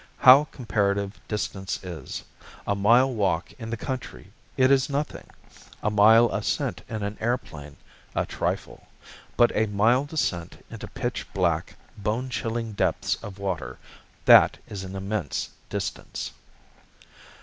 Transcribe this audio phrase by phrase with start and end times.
[0.17, 2.23] How comparative distance is!
[2.65, 5.27] A mile walk in the country it is nothing.
[5.83, 7.75] A mile ascent in an airplane
[8.15, 8.87] a trifle.
[9.37, 13.77] But a mile descent into pitch black, bone chilling depths of water
[14.25, 16.31] that is an immense distance!